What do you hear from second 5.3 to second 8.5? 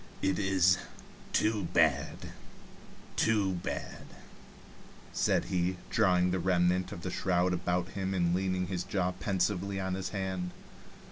he, drawing the remnant of the shroud about him and